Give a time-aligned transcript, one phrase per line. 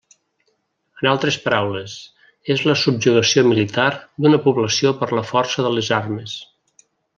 [1.01, 1.97] En altres paraules,
[2.55, 3.87] és la subjugació militar
[4.25, 6.37] d'una població per la força de les armes.